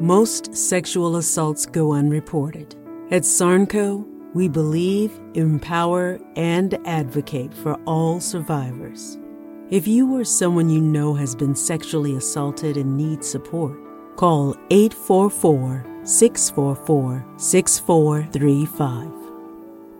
Most 0.00 0.56
sexual 0.56 1.16
assaults 1.16 1.66
go 1.66 1.92
unreported. 1.92 2.76
At 3.10 3.22
Sarnco, 3.22 4.06
we 4.32 4.48
believe, 4.48 5.18
empower, 5.34 6.20
and 6.36 6.78
advocate 6.86 7.52
for 7.52 7.74
all 7.84 8.20
survivors. 8.20 9.18
If 9.70 9.88
you 9.88 10.14
or 10.14 10.24
someone 10.24 10.70
you 10.70 10.80
know 10.80 11.14
has 11.14 11.34
been 11.34 11.56
sexually 11.56 12.14
assaulted 12.14 12.76
and 12.76 12.96
needs 12.96 13.28
support, 13.28 13.76
call 14.16 14.54
844 14.70 15.84
644 16.04 17.26
6435. 17.36 19.10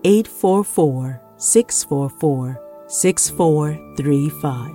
844 0.05 1.21
644 1.37 2.61
6435. 2.87 4.71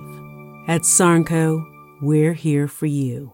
At 0.68 0.82
Sarnco, 0.82 1.64
we're 2.02 2.34
here 2.34 2.68
for 2.68 2.86
you. 2.86 3.33